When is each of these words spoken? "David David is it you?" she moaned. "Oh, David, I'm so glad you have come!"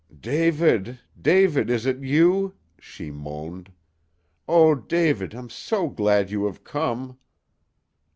"David 0.19 0.97
David 1.21 1.69
is 1.69 1.85
it 1.85 1.99
you?" 1.99 2.55
she 2.79 3.11
moaned. 3.11 3.71
"Oh, 4.47 4.73
David, 4.73 5.35
I'm 5.35 5.51
so 5.51 5.89
glad 5.89 6.31
you 6.31 6.45
have 6.45 6.63
come!" 6.63 7.19